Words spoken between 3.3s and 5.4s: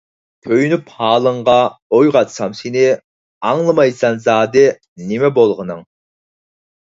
ئاڭلىمايسەن زادى، نېمە